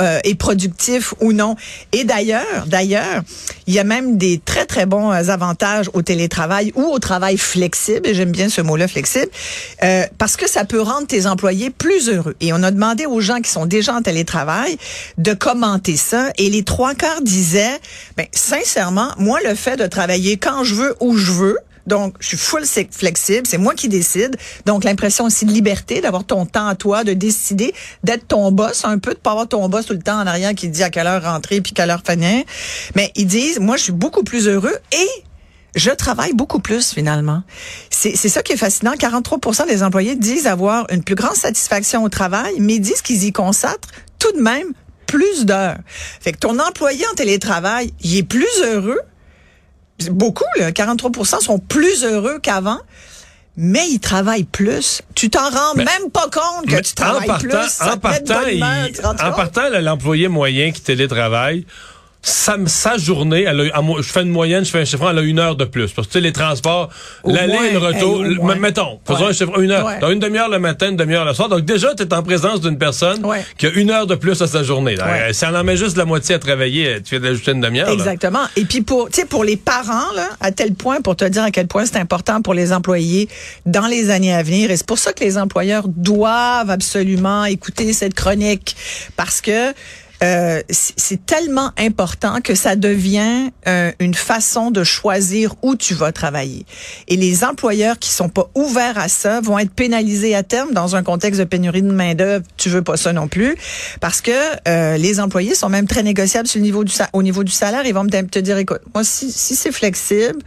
euh, 0.00 0.20
est 0.24 0.34
productif 0.34 1.14
ou 1.20 1.32
non. 1.32 1.56
Et 1.92 2.04
d'ailleurs, 2.04 2.66
d'ailleurs, 2.66 3.22
il 3.66 3.74
y 3.74 3.78
a 3.78 3.84
même 3.84 4.18
des 4.18 4.40
très, 4.44 4.66
très 4.66 4.86
bons 4.86 5.10
avantages 5.10 5.90
au 5.94 6.02
télétravail 6.02 6.72
ou 6.76 6.84
au 6.84 6.98
travail 6.98 7.38
flexible. 7.38 8.06
Et 8.06 8.14
j'aime 8.14 8.30
bien 8.30 8.48
ce 8.48 8.60
mot-là, 8.60 8.88
flexible. 8.88 9.30
euh, 9.82 10.04
parce 10.18 10.36
que 10.36 10.48
ça 10.48 10.64
peut 10.64 10.80
rendre 10.80 11.06
tes 11.06 11.26
employés 11.26 11.70
plus 11.70 12.08
heureux. 12.08 12.36
Et 12.40 12.52
on 12.52 12.62
a 12.62 12.70
demandé 12.70 13.06
aux 13.06 13.20
gens 13.20 13.40
qui 13.40 13.50
sont 13.50 13.66
déjà 13.66 13.94
en 13.94 14.02
télétravail 14.02 14.78
de 15.18 15.32
commenter 15.34 15.96
ça. 15.96 16.30
Et 16.38 16.50
les 16.50 16.62
trois 16.62 16.94
quarts 16.94 17.22
disaient, 17.22 17.78
ben, 18.16 18.26
sincèrement, 18.32 19.08
moi, 19.18 19.40
le 19.44 19.54
fait 19.54 19.76
de 19.76 19.86
travailler 19.86 20.36
quand 20.36 20.64
je 20.64 20.74
veux, 20.74 20.96
où 21.00 21.16
je 21.16 21.32
veux, 21.32 21.58
donc, 21.88 22.14
je 22.20 22.28
suis 22.28 22.36
full 22.36 22.64
flexible, 22.90 23.46
c'est 23.46 23.58
moi 23.58 23.74
qui 23.74 23.88
décide. 23.88 24.36
Donc, 24.66 24.84
l'impression 24.84 25.24
aussi 25.24 25.44
de 25.44 25.52
liberté, 25.52 26.00
d'avoir 26.00 26.24
ton 26.24 26.46
temps 26.46 26.68
à 26.68 26.74
toi, 26.74 27.02
de 27.02 27.14
décider, 27.14 27.74
d'être 28.04 28.28
ton 28.28 28.52
boss 28.52 28.84
un 28.84 28.98
peu, 28.98 29.14
de 29.14 29.18
pas 29.18 29.32
avoir 29.32 29.48
ton 29.48 29.68
boss 29.68 29.86
tout 29.86 29.94
le 29.94 30.02
temps 30.02 30.20
en 30.20 30.26
arrière 30.26 30.54
qui 30.54 30.68
dit 30.68 30.82
à 30.82 30.90
quelle 30.90 31.06
heure 31.06 31.22
rentrer 31.22 31.60
puis 31.60 31.72
quelle 31.72 31.90
heure 31.90 32.02
finir. 32.06 32.44
Mais 32.94 33.10
ils 33.16 33.26
disent, 33.26 33.58
moi, 33.58 33.76
je 33.76 33.84
suis 33.84 33.92
beaucoup 33.92 34.22
plus 34.22 34.46
heureux 34.46 34.76
et 34.92 35.08
je 35.74 35.90
travaille 35.90 36.32
beaucoup 36.32 36.60
plus 36.60 36.92
finalement. 36.92 37.42
C'est 37.90 38.16
c'est 38.16 38.28
ça 38.28 38.42
qui 38.42 38.52
est 38.52 38.56
fascinant. 38.56 38.94
43% 38.94 39.66
des 39.66 39.82
employés 39.82 40.16
disent 40.16 40.46
avoir 40.46 40.86
une 40.90 41.02
plus 41.02 41.14
grande 41.14 41.36
satisfaction 41.36 42.02
au 42.02 42.08
travail, 42.08 42.54
mais 42.58 42.78
disent 42.78 43.02
qu'ils 43.02 43.24
y 43.24 43.32
consacrent 43.32 43.88
tout 44.18 44.32
de 44.32 44.40
même 44.40 44.72
plus 45.06 45.46
d'heures. 45.46 45.78
Fait 46.20 46.32
que 46.32 46.38
ton 46.38 46.58
employé 46.58 47.04
en 47.10 47.14
télétravail, 47.14 47.92
il 48.00 48.16
est 48.16 48.22
plus 48.22 48.46
heureux. 48.62 49.00
Beaucoup, 50.10 50.44
là, 50.58 50.70
43% 50.70 51.40
sont 51.40 51.58
plus 51.58 52.04
heureux 52.04 52.38
qu'avant. 52.40 52.78
Mais 53.60 53.88
ils 53.90 53.98
travaillent 53.98 54.44
plus. 54.44 55.02
Tu 55.16 55.30
t'en 55.30 55.50
rends 55.50 55.74
même 55.74 56.10
pas 56.12 56.28
compte 56.30 56.66
que 56.68 56.80
tu 56.80 56.94
travailles 56.94 57.28
en 57.28 57.38
plus. 57.38 57.50
Ça 57.68 57.94
en 57.94 57.96
te 57.96 58.06
met 58.06 58.20
de 58.20 58.28
partant, 58.28 58.44
bonne 58.44 58.54
humeur, 58.54 58.86
il- 58.88 59.06
en 59.06 59.14
l'employé 59.80 60.28
moyen 60.28 60.70
qui 60.70 60.80
télétravaille, 60.80 61.66
sa, 62.20 62.56
sa 62.66 62.98
journée, 62.98 63.44
elle 63.44 63.70
a, 63.72 63.78
à 63.78 63.82
je 63.98 64.02
fais 64.02 64.22
une 64.22 64.30
moyenne, 64.30 64.64
je 64.64 64.70
fais 64.70 64.80
un 64.80 64.84
chiffre, 64.84 65.08
elle 65.08 65.18
a 65.18 65.22
une 65.22 65.38
heure 65.38 65.54
de 65.56 65.64
plus. 65.64 65.92
Parce 65.92 66.08
que 66.08 66.12
tu 66.12 66.18
sais, 66.18 66.20
les 66.22 66.32
transports, 66.32 66.88
l'aller 67.24 67.68
et 67.70 67.72
le 67.72 67.78
retour, 67.78 68.22
le- 68.22 68.54
mettons, 68.56 68.98
faisons 69.06 69.24
Ouais. 69.24 69.30
un 69.30 69.32
chiffre, 69.32 69.58
une 69.60 69.70
heure. 69.70 69.86
Ouais. 69.86 69.98
Dans 70.00 70.10
une 70.10 70.18
demi-heure 70.18 70.48
le 70.48 70.58
matin, 70.58 70.88
une 70.90 70.96
demi-heure 70.96 71.24
le 71.24 71.32
soir. 71.32 71.48
Donc 71.48 71.60
déjà, 71.64 71.94
tu 71.94 72.02
es 72.02 72.12
en 72.12 72.22
présence 72.22 72.60
d'une 72.60 72.76
personne 72.76 73.24
Ouais. 73.24 73.44
qui 73.56 73.66
a 73.66 73.70
une 73.70 73.90
heure 73.90 74.06
de 74.06 74.14
plus 74.16 74.40
à 74.42 74.46
sa 74.48 74.62
journée. 74.62 74.96
Si 75.32 75.44
elle 75.44 75.56
en 75.56 75.62
met 75.64 75.76
juste 75.76 75.96
la 75.96 76.04
moitié 76.04 76.34
à 76.34 76.38
travailler, 76.38 77.00
tu 77.02 77.18
viens 77.18 77.20
d'ajouter 77.30 77.52
une 77.52 77.60
demi-heure. 77.60 77.86
là. 77.88 77.94
Exactement. 77.94 78.42
Et 78.56 78.64
puis 78.64 78.82
pour, 78.82 79.08
tu 79.10 79.20
sais, 79.20 79.26
pour 79.26 79.44
les 79.44 79.56
parents, 79.56 80.12
là, 80.16 80.28
à 80.40 80.50
tel 80.50 80.74
point, 80.74 81.00
pour 81.00 81.14
te 81.16 81.24
dire 81.24 81.44
à 81.44 81.50
quel 81.52 81.68
point 81.68 81.86
c'est 81.86 81.98
important 81.98 82.42
pour 82.42 82.52
les 82.54 82.72
employés 82.72 83.28
dans 83.64 83.86
les 83.86 84.10
années 84.10 84.34
à 84.34 84.42
venir. 84.42 84.70
Et 84.70 84.76
c'est 84.76 84.86
pour 84.86 84.98
ça 84.98 85.12
que 85.12 85.22
les 85.22 85.38
employeurs 85.38 85.84
doivent 85.86 86.70
absolument 86.70 87.44
écouter 87.44 87.92
cette 87.92 88.14
chronique 88.14 88.76
parce 89.16 89.40
que 89.40 89.72
euh, 90.22 90.62
c'est 90.68 91.24
tellement 91.24 91.70
important 91.78 92.40
que 92.40 92.54
ça 92.54 92.76
devient 92.76 93.50
euh, 93.66 93.92
une 94.00 94.14
façon 94.14 94.70
de 94.70 94.82
choisir 94.84 95.54
où 95.62 95.76
tu 95.76 95.94
vas 95.94 96.12
travailler. 96.12 96.66
Et 97.06 97.16
les 97.16 97.44
employeurs 97.44 97.98
qui 97.98 98.10
sont 98.10 98.28
pas 98.28 98.50
ouverts 98.54 98.98
à 98.98 99.08
ça 99.08 99.40
vont 99.40 99.58
être 99.58 99.72
pénalisés 99.72 100.34
à 100.34 100.42
terme 100.42 100.72
dans 100.72 100.96
un 100.96 101.02
contexte 101.02 101.40
de 101.40 101.44
pénurie 101.44 101.82
de 101.82 101.92
main 101.92 102.14
d'œuvre. 102.14 102.44
Tu 102.56 102.68
veux 102.68 102.82
pas 102.82 102.96
ça 102.96 103.12
non 103.12 103.28
plus, 103.28 103.56
parce 104.00 104.20
que 104.20 104.32
euh, 104.66 104.96
les 104.96 105.20
employés 105.20 105.54
sont 105.54 105.68
même 105.68 105.86
très 105.86 106.02
négociables 106.02 106.48
au 107.12 107.22
niveau 107.22 107.44
du 107.44 107.52
salaire. 107.52 107.86
Ils 107.86 107.94
vont 107.94 108.06
te 108.06 108.38
dire, 108.38 108.58
écoute, 108.58 108.80
moi 108.94 109.04
si, 109.04 109.30
si 109.30 109.54
c'est 109.54 109.72
flexible, 109.72 110.40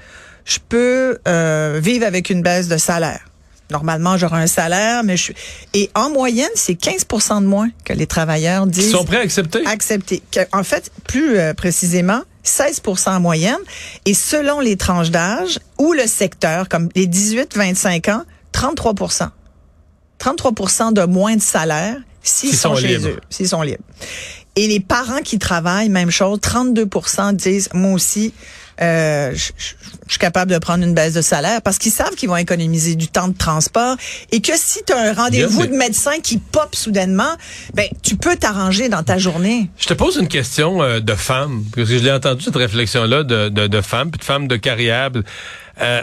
je 0.46 0.60
peux 0.68 1.18
euh, 1.28 1.80
vivre 1.82 2.06
avec 2.06 2.30
une 2.30 2.42
baisse 2.42 2.68
de 2.68 2.78
salaire. 2.78 3.31
Normalement, 3.72 4.18
j'aurai 4.18 4.42
un 4.42 4.48
salaire, 4.48 5.04
mais 5.04 5.18
je 5.18 5.24
suis... 5.24 5.36
Et 5.74 5.90
en 5.96 6.10
moyenne, 6.10 6.50
c'est 6.56 6.74
15% 6.74 7.42
de 7.42 7.46
moins 7.48 7.70
que 7.84 7.94
les 7.94 8.06
travailleurs 8.08 8.66
Ils 8.66 8.72
disent 8.72 8.92
sont 8.92 9.06
prêts 9.06 9.18
à 9.18 9.22
accepter? 9.22 9.66
accepter. 9.66 10.22
En 10.54 10.64
fait, 10.64 10.92
plus 11.08 11.40
euh, 11.40 11.54
précisément, 11.54 12.22
16% 12.46 13.10
en 13.10 13.20
moyenne. 13.20 13.58
Et 14.06 14.14
selon 14.14 14.60
les 14.60 14.76
tranches 14.78 15.10
d'âge 15.12 15.60
ou 15.80 15.94
le 15.94 16.06
secteur, 16.08 16.68
comme 16.70 16.90
les 16.96 17.08
18-25 17.08 18.12
ans, 18.12 18.24
33 18.52 18.94
33% 20.20 20.94
de 20.94 21.04
moins 21.06 21.36
de 21.36 21.42
salaire 21.42 21.96
s'ils 22.22 22.50
S'ils 22.50 22.58
sont, 22.60 22.76
sont 22.76 22.82
chez 22.82 22.88
libres. 22.90 23.08
eux, 23.10 23.20
s'ils 23.30 23.48
sont 23.48 23.62
libres. 23.64 23.84
Et 24.56 24.68
les 24.68 24.80
parents 24.82 25.22
qui 25.24 25.40
travaillent, 25.40 25.90
même 25.90 26.12
chose, 26.12 26.40
32% 26.42 27.34
disent, 27.34 27.70
moi 27.74 27.94
aussi, 27.94 28.34
euh, 28.82 29.32
je 29.34 29.52
je- 29.58 29.74
je 30.08 30.12
suis 30.16 30.20
capable 30.20 30.52
de 30.52 30.58
prendre 30.58 30.84
une 30.84 30.94
baisse 30.94 31.14
de 31.14 31.22
salaire 31.22 31.62
parce 31.62 31.78
qu'ils 31.78 31.92
savent 31.94 32.16
qu'ils 32.16 32.28
vont 32.28 32.36
économiser 32.36 32.96
du 32.96 33.08
temps 33.08 33.30
de 33.30 33.38
transport 33.38 33.96
et 34.32 34.42
que 34.42 34.52
si 34.58 34.80
tu 34.86 34.92
as 34.92 35.12
un 35.12 35.14
rendez-vous 35.14 35.68
de 35.68 35.74
médecin 35.76 36.20
qui 36.22 36.38
pop 36.38 36.76
soudainement, 36.76 37.34
ben 37.74 37.88
tu 38.04 38.18
peux 38.18 38.36
t'arranger 38.36 38.90
dans 38.90 39.04
ta 39.04 39.18
journée. 39.18 39.70
Je 39.78 39.88
te 39.88 39.94
pose 39.94 40.18
une 40.18 40.28
question 40.28 40.82
euh, 40.84 41.00
de 41.00 41.16
femme, 41.16 41.64
parce 41.74 41.88
que 41.88 41.98
je 41.98 42.04
l'ai 42.04 42.12
entendu 42.12 42.44
cette 42.44 42.56
réflexion-là 42.58 43.24
de, 43.24 43.48
de, 43.50 43.68
de 43.68 43.82
femmes, 43.82 44.12
puis 44.12 44.20
de 44.20 44.26
femmes 44.26 44.48
de 44.50 44.58
carrière. 44.58 45.12
Euh, 45.82 46.02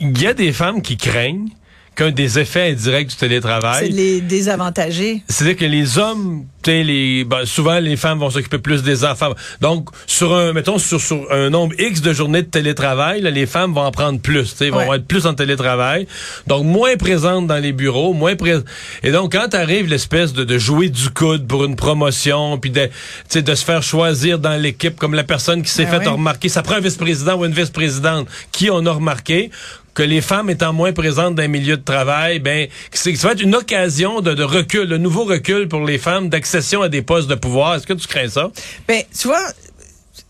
Il 0.00 0.20
y 0.20 0.26
a 0.26 0.34
des 0.34 0.52
femmes 0.52 0.82
qui 0.82 0.96
craignent 0.96 1.50
qu'un 1.94 2.10
des 2.10 2.38
effets 2.38 2.70
indirects 2.70 3.08
du 3.08 3.14
C'est 3.14 3.20
télétravail, 3.20 3.90
les 3.90 4.20
désavantager. 4.20 5.22
c'est-à-dire 5.28 5.56
que 5.56 5.64
les 5.64 5.98
hommes, 5.98 6.44
tu 6.62 6.70
sais, 6.70 6.82
les, 6.82 7.24
ben, 7.24 7.44
souvent 7.44 7.78
les 7.78 7.96
femmes 7.96 8.18
vont 8.18 8.30
s'occuper 8.30 8.58
plus 8.58 8.82
des 8.82 9.04
enfants. 9.04 9.32
Donc, 9.60 9.88
sur 10.06 10.34
un, 10.34 10.52
mettons, 10.52 10.78
sur, 10.78 11.00
sur 11.00 11.30
un 11.30 11.50
nombre 11.50 11.74
X 11.78 12.00
de 12.02 12.12
journées 12.12 12.42
de 12.42 12.48
télétravail, 12.48 13.20
là, 13.20 13.30
les 13.30 13.46
femmes 13.46 13.72
vont 13.74 13.82
en 13.82 13.90
prendre 13.90 14.18
plus, 14.20 14.50
tu 14.52 14.56
sais, 14.56 14.70
vont 14.70 14.88
Ouais. 14.88 14.96
être 14.96 15.06
plus 15.06 15.26
en 15.26 15.34
télétravail. 15.34 16.06
Donc, 16.46 16.64
moins 16.64 16.96
présentes 16.96 17.46
dans 17.46 17.58
les 17.58 17.72
bureaux, 17.72 18.12
moins 18.12 18.34
présentes. 18.36 18.64
Et 19.02 19.10
donc, 19.12 19.32
quand 19.32 19.54
arrive 19.54 19.86
l'espèce 19.88 20.32
de, 20.32 20.44
de 20.44 20.58
jouer 20.58 20.88
du 20.88 21.10
coude 21.10 21.46
pour 21.46 21.64
une 21.64 21.76
promotion, 21.76 22.58
puis 22.58 22.70
de, 22.70 22.86
tu 22.86 22.90
sais, 23.28 23.42
de 23.42 23.54
se 23.54 23.64
faire 23.64 23.82
choisir 23.82 24.38
dans 24.38 24.60
l'équipe 24.60 24.96
comme 24.96 25.14
la 25.14 25.24
personne 25.24 25.62
qui 25.62 25.70
s'est 25.70 25.84
Ben 25.84 26.00
fait 26.00 26.06
oui. 26.08 26.14
remarquer, 26.14 26.48
ça 26.48 26.62
prend 26.62 26.74
un 26.74 26.80
vice-président 26.80 27.36
ou 27.38 27.44
une 27.44 27.52
vice-présidente, 27.52 28.26
qui 28.52 28.70
on 28.70 28.84
a 28.86 28.90
remarqué, 28.92 29.50
que 29.94 30.02
les 30.02 30.20
femmes 30.20 30.50
étant 30.50 30.72
moins 30.72 30.92
présentes 30.92 31.34
dans 31.34 31.42
les 31.42 31.48
milieux 31.48 31.76
de 31.76 31.82
travail, 31.82 32.40
ben, 32.40 32.68
c'est, 32.92 33.14
ça 33.16 33.28
va 33.28 33.34
être 33.34 33.42
une 33.42 33.54
occasion 33.54 34.20
de, 34.20 34.34
de 34.34 34.42
recul, 34.42 34.88
de 34.88 34.96
nouveau 34.96 35.24
recul 35.24 35.68
pour 35.68 35.84
les 35.84 35.98
femmes 35.98 36.28
d'accession 36.28 36.82
à 36.82 36.88
des 36.88 37.02
postes 37.02 37.28
de 37.28 37.34
pouvoir. 37.34 37.76
Est-ce 37.76 37.86
que 37.86 37.92
tu 37.92 38.06
crains 38.06 38.28
ça? 38.28 38.50
Ben, 38.88 39.02
tu 39.18 39.28
vois, 39.28 39.46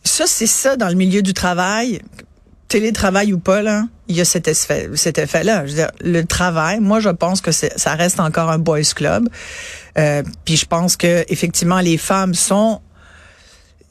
ça, 0.04 0.26
c'est 0.26 0.47
ça 0.47 0.76
dans 0.76 0.88
le 0.88 0.94
milieu 0.94 1.23
du 1.23 1.35
travail 1.35 2.00
télétravail 2.75 3.33
ou 3.33 3.38
pas, 3.38 3.62
là, 3.62 3.85
il 4.09 4.16
y 4.16 4.21
a 4.21 4.25
cet 4.25 4.49
effet, 4.49 4.90
cet 4.94 5.18
effet-là. 5.18 5.64
Je 5.64 5.71
veux 5.71 5.76
dire, 5.76 5.90
le 6.00 6.23
travail, 6.25 6.80
moi, 6.80 6.99
je 6.99 7.09
pense 7.09 7.40
que 7.40 7.52
ça 7.52 7.94
reste 7.94 8.18
encore 8.18 8.50
un 8.50 8.59
boys 8.59 8.83
club. 8.97 9.28
Euh, 9.97 10.25
puis 10.44 10.56
je 10.56 10.66
pense 10.66 10.97
que 10.97 11.25
effectivement, 11.28 11.78
les 11.78 11.99
femmes 11.99 12.35
sont 12.35 12.80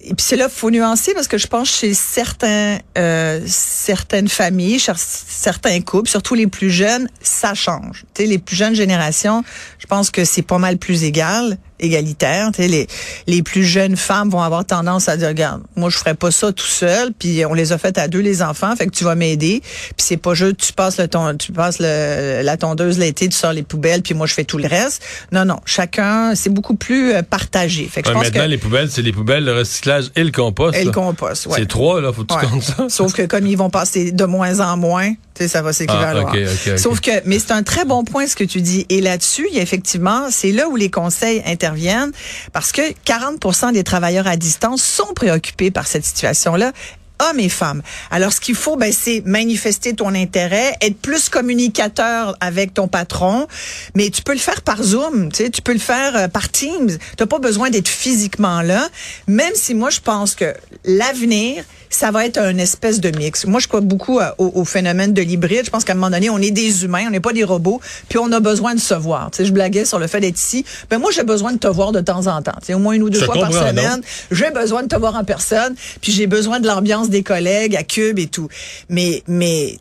et 0.04 0.14
puis 0.14 0.26
c'est 0.26 0.36
là 0.36 0.50
faut 0.50 0.70
nuancer 0.70 1.14
parce 1.14 1.28
que 1.28 1.38
je 1.38 1.48
pense 1.48 1.70
chez 1.70 1.94
certains 1.94 2.78
euh, 2.98 3.42
certaines 3.48 4.28
familles, 4.28 4.80
certains 4.80 5.80
couples, 5.82 6.10
surtout 6.10 6.36
les 6.36 6.48
plus 6.48 6.70
jeunes, 6.70 7.10
ça 7.22 7.54
change. 7.54 8.04
Tu 8.14 8.24
sais, 8.24 8.28
les 8.28 8.38
plus 8.38 8.56
jeunes 8.56 8.76
générations, 8.76 9.44
je 9.80 9.86
pense 9.88 10.12
que 10.12 10.26
c'est 10.26 10.42
pas 10.42 10.58
mal 10.58 10.78
plus 10.78 11.04
égal 11.04 11.58
égalitaire. 11.80 12.52
Les, 12.58 12.88
les 13.28 13.44
plus 13.44 13.64
jeunes 13.64 13.96
femmes 13.96 14.30
vont 14.30 14.42
avoir 14.42 14.66
tendance 14.66 15.10
à 15.10 15.18
dire, 15.18 15.30
regarde, 15.30 15.62
moi 15.76 15.90
je 15.90 15.98
ferais 15.98 16.16
pas 16.16 16.32
ça 16.32 16.52
tout 16.52 16.66
seul, 16.66 17.12
puis 17.18 17.46
on 17.46 17.54
les 17.54 17.72
a 17.72 17.78
faites 17.78 17.98
à 17.98 18.08
deux 18.08 18.20
les 18.20 18.42
enfants, 18.42 18.76
fait 18.76 18.88
que 18.88 18.96
tu 18.96 19.04
vas 19.04 19.16
m'aider. 19.16 19.62
Puis 19.62 20.06
c'est 20.06 20.18
pas 20.18 20.34
juste 20.34 20.58
tu 20.58 20.74
passes 20.74 20.98
le 20.98 21.08
ton, 21.08 21.36
tu 21.38 21.52
passes 21.52 21.78
le, 21.80 22.42
la 22.44 22.58
tondeuse 22.58 23.00
l'été, 23.00 23.28
tu 23.30 23.36
sors 23.36 23.54
les 23.54 23.64
poubelles, 23.64 24.02
puis 24.02 24.14
moi 24.14 24.28
je 24.28 24.34
fais 24.34 24.44
tout 24.44 24.58
le 24.58 24.68
reste. 24.68 25.04
Non 25.32 25.46
non, 25.46 25.60
chacun 25.66 26.36
c'est 26.36 26.50
beaucoup 26.50 26.76
plus 26.76 27.14
euh, 27.14 27.22
partagé. 27.22 27.88
Fait 27.88 28.02
que 28.02 28.10
je 28.10 28.14
pense 28.14 28.24
maintenant 28.24 28.46
les 28.46 28.58
poubelles 28.58 28.90
c'est 28.90 29.02
les 29.02 29.14
poubelles, 29.14 29.44
le 29.44 29.54
recyclage 29.54 30.12
et 30.16 30.24
le 30.24 30.32
compost. 30.32 30.78
Et 30.78 30.86
le 30.86 30.92
compost, 30.92 31.48
ouais. 31.48 31.60
C'est 31.60 31.68
trois 31.68 32.02
là, 32.02 32.12
faut 32.14 32.24
que 32.24 32.34
tu 32.34 32.48
comptes 32.48 32.64
ça. 32.64 32.86
Sauf 32.90 33.14
que 33.14 33.24
comme 33.24 33.48
ils 33.48 33.58
vont 33.58 33.70
passer 33.70 34.12
de 34.12 34.26
moins 34.26 34.60
en 34.60 34.78
moins, 34.78 35.14
tu 35.34 35.44
sais 35.44 35.48
ça 35.48 35.62
va 35.62 35.74
s'équivaloir. 35.74 36.34
Ah, 36.36 36.78
Sauf 36.78 37.00
que 37.00 37.12
mais 37.26 37.40
c'est 37.40 37.52
un 37.52 37.64
très 37.64 37.86
bon 37.86 38.04
point 38.04 38.28
ce 38.28 38.36
que 38.36 38.44
tu 38.44 38.62
dis 38.62 38.86
et 38.90 39.02
là-dessus, 39.02 39.48
il 39.50 39.56
y 39.56 39.60
a 39.60 39.64
effectivement, 39.64 40.28
c'est 40.30 40.52
là 40.52 40.68
où 40.70 40.76
les 40.76 40.90
conseils 40.90 41.42
interviennent 41.46 42.12
parce 42.52 42.72
que 42.72 42.82
40% 43.06 43.74
des 43.74 43.84
travailleurs 43.84 44.28
à 44.28 44.38
distance 44.38 44.84
sont 44.84 45.14
préoccupés 45.14 45.72
par 45.72 45.88
cette 45.88 46.06
situation-là 46.06 46.72
hommes 47.20 47.40
et 47.40 47.50
femmes. 47.50 47.82
Alors, 48.12 48.34
ce 48.34 48.40
qu'il 48.40 48.56
faut, 48.56 48.76
ben, 48.76 48.92
c'est 48.92 49.22
manifester 49.26 49.94
ton 49.94 50.14
intérêt, 50.14 50.76
être 50.82 50.98
plus 50.98 51.30
communicateur 51.30 52.36
avec 52.40 52.74
ton 52.74 52.88
patron, 52.88 53.48
mais 53.96 54.10
tu 54.10 54.22
peux 54.22 54.34
le 54.34 54.40
faire 54.40 54.62
par 54.62 54.82
Zoom, 54.82 55.32
tu 55.32 55.44
sais, 55.44 55.50
tu 55.50 55.62
peux 55.62 55.74
le 55.74 55.80
faire 55.80 56.16
euh, 56.16 56.28
par 56.28 56.50
Teams. 56.50 56.90
Tu 56.90 56.98
n'as 57.20 57.26
pas 57.26 57.40
besoin 57.40 57.70
d'être 57.70 57.88
physiquement 57.88 58.62
là, 58.62 58.88
même 59.28 59.54
si 59.56 59.74
moi, 59.74 59.90
je 59.90 60.00
pense 60.00 60.36
que 60.36 60.54
l'avenir, 60.86 61.64
ça 61.96 62.12
va 62.12 62.26
être 62.26 62.38
un 62.38 62.58
espèce 62.58 63.00
de 63.00 63.16
mix. 63.18 63.46
Moi, 63.46 63.60
je 63.60 63.68
crois 63.68 63.82
beaucoup 63.82 64.20
euh, 64.20 64.30
au, 64.38 64.66
phénomène 64.66 65.14
de 65.14 65.22
l'hybride. 65.22 65.66
Je 65.66 65.70
pense 65.70 65.84
qu'à 65.84 65.94
un 65.94 65.96
moment 65.96 66.10
donné, 66.10 66.30
on 66.30 66.40
est 66.40 66.52
des 66.52 66.84
humains, 66.84 67.06
on 67.08 67.12
n'est 67.12 67.20
pas 67.20 67.34
des 67.34 67.44
robots, 67.44 67.80
puis 68.10 68.18
on 68.20 68.32
a 68.32 68.40
besoin 68.40 68.76
de 68.76 68.80
se 68.80 68.94
voir. 68.94 69.30
Tu 69.32 69.38
sais, 69.38 69.46
je 69.46 69.54
blaguais 69.54 69.86
sur 69.86 70.00
le 70.00 70.08
fait 70.08 70.20
d'être 70.20 70.38
ici. 70.38 70.66
Ben 70.90 71.00
moi, 71.00 71.12
j'ai 71.12 71.24
besoin 71.24 71.54
de 71.54 71.58
te 71.58 71.68
voir 71.68 71.92
de 71.92 72.02
temps 72.02 72.28
en 72.28 72.42
temps. 72.42 72.56
Tu 72.60 72.68
sais, 72.68 72.74
au 72.74 72.80
moins 72.80 72.94
une 72.94 73.04
ou 73.04 73.10
deux 73.10 73.24
fois 73.24 73.36
par 73.36 73.52
semaine. 73.52 74.02
J'ai 74.32 74.52
besoin 74.52 74.84
de 74.84 74.88
te 74.88 74.96
voir 74.96 75.16
en 75.16 75.24
personne, 75.24 75.76
puis 76.02 76.12
j'ai 76.12 76.28
besoin 76.28 76.60
de 76.60 76.68
l'ambiance 76.68 77.10
des 77.10 77.24
collègues 77.24 77.76
à 77.76 77.84
Cube 77.84 78.20
et 78.20 78.28
tout. 78.28 78.48
Mais, 78.90 79.24
mais 79.28 79.78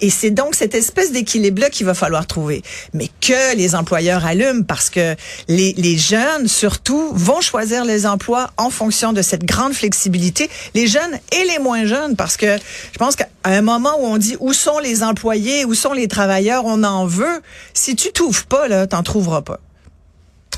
et 0.00 0.10
c'est 0.10 0.30
donc 0.30 0.54
cette 0.54 0.74
espèce 0.74 1.12
d'équilibre-là 1.12 1.70
qu'il 1.70 1.86
va 1.86 1.94
falloir 1.94 2.26
trouver. 2.26 2.62
Mais 2.92 3.08
que 3.20 3.56
les 3.56 3.74
employeurs 3.74 4.24
allument 4.24 4.62
parce 4.62 4.90
que 4.90 5.14
les, 5.48 5.72
les 5.74 5.96
jeunes, 5.96 6.48
surtout, 6.48 7.12
vont 7.14 7.40
choisir 7.40 7.84
les 7.84 8.06
emplois 8.06 8.50
en 8.56 8.70
fonction 8.70 9.12
de 9.12 9.22
cette 9.22 9.44
grande 9.44 9.72
flexibilité. 9.72 10.50
Les 10.74 10.86
jeunes 10.86 11.18
et 11.32 11.44
les 11.46 11.58
moins 11.58 11.86
jeunes 11.86 12.16
parce 12.16 12.36
que 12.36 12.56
je 12.92 12.98
pense 12.98 13.16
qu'à 13.16 13.28
un 13.44 13.62
moment 13.62 13.94
où 14.00 14.06
on 14.06 14.18
dit 14.18 14.36
où 14.40 14.52
sont 14.52 14.78
les 14.78 15.02
employés, 15.02 15.64
où 15.64 15.74
sont 15.74 15.92
les 15.92 16.08
travailleurs, 16.08 16.64
on 16.66 16.82
en 16.84 17.06
veut. 17.06 17.40
Si 17.74 17.96
tu 17.96 18.12
t'ouvres 18.12 18.44
pas, 18.44 18.68
là, 18.68 18.86
t'en 18.86 19.02
trouveras 19.02 19.42
pas. 19.42 19.60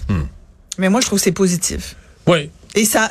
Hmm. 0.09 0.25
Mais 0.79 0.89
moi, 0.89 1.01
je 1.01 1.07
trouve 1.07 1.19
que 1.19 1.25
c'est 1.25 1.33
positif. 1.33 1.97
Oui. 2.27 2.51
Et 2.75 2.87
ça, 2.87 3.11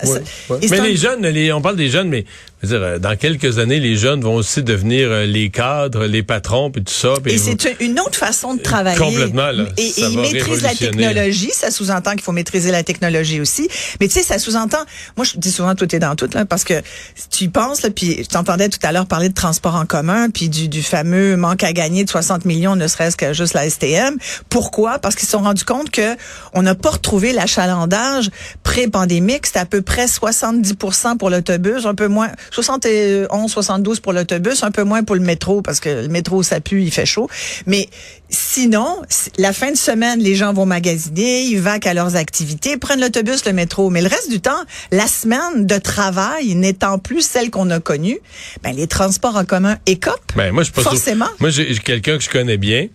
mais 0.50 0.82
les 0.82 0.98
jeunes, 0.98 1.22
les, 1.28 1.52
on 1.52 1.62
parle 1.62 1.76
des 1.76 1.90
jeunes, 1.90 2.10
mais 2.10 2.26
dire, 2.68 2.82
euh, 2.82 3.00
dans 3.00 3.16
quelques 3.16 3.58
années, 3.60 3.80
les 3.80 3.96
jeunes 3.96 4.22
vont 4.22 4.36
aussi 4.36 4.64
devenir 4.64 5.10
euh, 5.12 5.26
les 5.26 5.50
cadres, 5.50 6.06
les 6.06 6.24
patrons, 6.24 6.72
puis 6.72 6.84
tout 6.84 6.94
ça. 6.94 7.14
et 7.26 7.38
c'est 7.38 7.78
une 7.80 8.00
autre 8.00 8.16
façon 8.16 8.56
de 8.56 8.62
travailler. 8.62 8.98
Complètement. 8.98 9.52
Là, 9.52 9.66
et, 9.78 9.88
et 9.88 10.02
ils 10.02 10.20
maîtrisent 10.20 10.62
la 10.62 10.76
technologie. 10.76 11.52
Ça 11.54 11.72
sous-entend 11.72 12.12
qu'il 12.12 12.22
faut 12.22 12.32
maîtriser 12.32 12.72
la 12.72 12.84
technologie 12.84 13.42
aussi. 13.42 13.68
Mais 14.00 14.08
tu 14.08 14.14
sais, 14.14 14.24
ça 14.24 14.40
sous-entend. 14.40 14.80
Moi, 15.18 15.26
je 15.26 15.38
dis 15.38 15.52
souvent 15.52 15.76
tout 15.76 15.94
est 15.96 16.00
dans 16.00 16.16
tout 16.16 16.30
là, 16.34 16.46
parce 16.46 16.64
que 16.64 16.82
tu 17.30 17.46
y 17.46 17.48
penses 17.48 17.82
là, 17.82 17.90
puis 17.90 18.18
je 18.24 18.28
t'entendais 18.28 18.70
tout 18.70 18.80
à 18.84 18.92
l'heure 18.92 19.08
parler 19.08 19.30
de 19.30 19.34
transport 19.34 19.76
en 19.76 19.86
commun, 19.86 20.30
puis 20.30 20.50
du, 20.50 20.68
du 20.68 20.84
fameux 20.84 21.38
manque 21.38 21.64
à 21.64 21.74
gagner 21.74 22.04
de 22.04 22.10
60 22.10 22.46
millions, 22.46 22.76
ne 22.76 22.88
serait-ce 22.88 23.18
que 23.18 23.34
juste 23.34 23.54
la 23.54 23.70
STM. 23.70 24.18
Pourquoi? 24.50 25.00
Parce 25.00 25.16
qu'ils 25.16 25.26
se 25.26 25.32
sont 25.32 25.44
rendus 25.44 25.66
compte 25.66 25.90
que 25.90 26.16
on 26.54 26.62
n'a 26.62 26.76
pas 26.76 26.92
retrouvé 26.92 27.34
l'achalandage 27.34 28.30
pré-pandémique. 28.64 29.48
C'était 29.48 29.60
à 29.60 29.66
peu 29.66 29.82
près 29.82 30.06
70% 30.06 31.18
pour 31.18 31.30
l'autobus, 31.30 31.86
un 31.86 31.96
peu 31.96 32.08
moins 32.08 32.30
71, 32.52 33.50
72 33.50 34.00
pour 34.00 34.14
l'autobus, 34.14 34.64
un 34.64 34.72
peu 34.72 34.84
moins 34.84 35.04
pour 35.04 35.16
le 35.16 35.22
métro 35.22 35.62
parce 35.62 35.80
que 35.80 35.90
le 35.90 36.08
métro 36.08 36.44
ça 36.44 36.60
pue, 36.60 36.84
il 36.84 36.92
fait 36.92 37.06
chaud. 37.06 37.30
Mais 37.66 37.90
sinon, 38.30 39.02
la 39.38 39.54
fin 39.54 39.72
de 39.72 39.78
semaine, 39.78 40.20
les 40.20 40.36
gens 40.36 40.54
vont 40.54 40.66
magasiner, 40.66 41.44
ils 41.44 41.60
vaquent 41.60 41.88
à 41.88 41.94
leurs 41.94 42.16
activités, 42.16 42.78
prennent 42.78 43.02
l'autobus, 43.02 43.46
le 43.46 43.54
métro. 43.54 43.90
Mais 43.90 44.02
le 44.02 44.08
reste 44.08 44.30
du 44.30 44.42
temps, 44.42 44.64
la 44.92 45.08
semaine 45.08 45.66
de 45.66 45.78
travail 45.78 46.56
n'étant 46.56 47.00
plus 47.00 47.22
celle 47.22 47.50
qu'on 47.50 47.70
a 47.70 47.80
connue, 47.80 48.20
ben 48.64 48.76
les 48.76 48.88
transports 48.88 49.38
en 49.38 49.46
commun 49.46 49.78
écopent. 49.86 50.34
Ben 50.36 50.52
moi 50.52 50.64
je 50.64 50.72
forcément. 50.72 51.30
Moi 51.40 51.50
j'ai 51.50 51.74
quelqu'un 51.76 52.18
que 52.18 52.24
je 52.24 52.30
connais 52.30 52.58
bien 52.58 52.88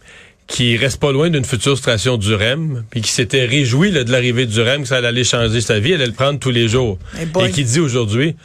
qui 0.47 0.77
reste 0.77 1.01
pas 1.01 1.13
loin 1.13 1.29
d'une 1.29 1.45
future 1.45 1.77
station 1.77 2.17
du 2.17 2.35
REM, 2.35 2.85
puis 2.91 3.01
qui 3.01 3.11
s'était 3.11 3.45
réjoui 3.45 3.91
de 3.91 4.11
l'arrivée 4.11 4.47
du 4.47 4.61
REM, 4.61 4.83
que 4.83 4.89
ça 4.89 4.97
allait 4.97 5.25
changer 5.25 5.61
sa 5.61 5.81
vie, 5.81 5.93
elle 5.93 5.97
allait 5.97 6.07
le 6.07 6.13
prendre 6.13 6.39
tous 6.39 6.51
les 6.51 6.69
jours. 6.69 6.99
Et 7.21 7.51
qui 7.51 7.65
dit 7.65 7.81
aujourd'hui, 7.81 8.37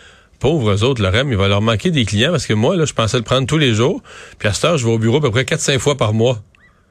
pauvres 0.42 0.84
autres, 0.84 1.02
le 1.02 1.08
REM, 1.08 1.32
il 1.32 1.38
va 1.38 1.48
leur 1.48 1.62
manquer 1.62 1.92
des 1.92 2.04
clients 2.04 2.32
parce 2.32 2.48
que 2.48 2.54
moi, 2.54 2.76
là, 2.76 2.84
je 2.84 2.94
pensais 2.94 3.16
le 3.16 3.24
prendre 3.24 3.48
tous 3.48 3.58
les 3.60 3.74
jours. 3.74 4.02
Puis 4.40 4.50
à 4.50 4.54
cette 4.54 4.66
heure, 4.66 4.78
je 4.78 4.86
vais 4.86 4.92
au 4.92 4.98
bureau 4.98 5.18
à 5.18 5.22
peu 5.22 5.32
près 5.32 5.44
4-5 5.44 5.80
fois 5.80 5.96
par 5.96 6.14
mois. 6.14 6.42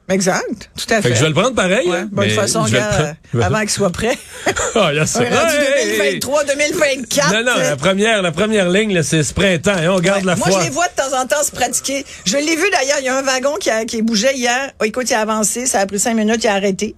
Exact, 0.09 0.71
tout 0.75 0.85
à 0.89 0.95
fait. 0.95 1.03
fait 1.03 1.09
que 1.11 1.15
je 1.15 1.21
vais 1.21 1.29
le 1.29 1.33
prendre 1.33 1.55
pareil. 1.55 1.87
Ouais, 1.87 2.05
bonne 2.11 2.29
façon, 2.29 2.65
gars, 2.65 3.15
avant 3.39 3.59
qu'il 3.61 3.69
soit 3.69 3.91
prêt. 3.91 4.17
Ah, 4.73 4.89
il 4.93 4.97
y 4.97 4.99
a 4.99 5.05
ça. 5.05 5.19
2023, 5.19 6.45
2024. 6.45 7.33
Non, 7.33 7.43
non, 7.43 7.57
la 7.57 7.75
première, 7.75 8.21
la 8.21 8.31
première 8.31 8.69
ligne, 8.69 9.03
c'est 9.03 9.21
ce 9.21 9.33
printemps. 9.33 9.71
Hein, 9.75 9.89
on 9.89 9.99
garde 9.99 10.23
la 10.23 10.37
foi. 10.37 10.49
Moi, 10.49 10.59
je 10.59 10.65
les 10.65 10.69
vois 10.71 10.87
de 10.87 10.93
temps 10.93 11.21
en 11.21 11.27
temps 11.27 11.43
se 11.43 11.51
pratiquer. 11.51 12.05
Je 12.25 12.37
l'ai 12.37 12.55
vu 12.55 12.63
d'ailleurs, 12.71 12.97
il 12.99 13.05
y 13.05 13.09
a 13.09 13.17
un 13.17 13.21
wagon 13.21 13.55
qui, 13.59 13.69
a, 13.69 13.83
qui 13.83 14.01
bougeait 14.01 14.35
hier. 14.35 14.71
Oh, 14.79 14.85
écoute, 14.85 15.09
il 15.09 15.13
a 15.13 15.19
avancé, 15.19 15.65
ça 15.65 15.81
a 15.81 15.85
pris 15.85 15.99
cinq 15.99 16.15
minutes, 16.15 16.41
il 16.43 16.47
a 16.47 16.53
arrêté. 16.53 16.95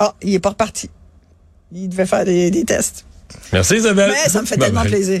Ah, 0.00 0.14
il 0.22 0.34
est 0.34 0.40
pas 0.40 0.50
reparti. 0.50 0.90
Il 1.72 1.88
devait 1.88 2.06
faire 2.06 2.24
des, 2.24 2.50
des 2.50 2.64
tests. 2.64 3.04
Merci 3.52 3.76
Isabelle. 3.76 4.10
Mais 4.10 4.28
ça 4.28 4.40
me 4.40 4.46
fait 4.46 4.56
tellement 4.56 4.82
plaisir. 4.82 5.20